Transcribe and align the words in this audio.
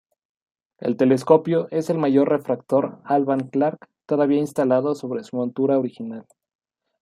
El 0.79 0.97
telescopio 0.97 1.67
es 1.69 1.91
el 1.91 1.99
mayor 1.99 2.27
refractor 2.27 2.97
Alvan 3.03 3.49
Clark 3.51 3.87
todavía 4.07 4.39
instalado 4.39 4.95
sobre 4.95 5.23
su 5.23 5.35
montura 5.35 5.77
original. 5.77 6.25